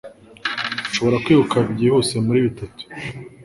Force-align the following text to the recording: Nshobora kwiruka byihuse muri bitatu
Nshobora 0.87 1.21
kwiruka 1.23 1.55
byihuse 1.71 2.15
muri 2.25 2.39
bitatu 2.47 2.83